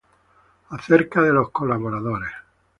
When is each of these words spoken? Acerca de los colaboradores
Acerca 0.69 1.21
de 1.21 1.31
los 1.31 1.51
colaboradores 1.51 2.31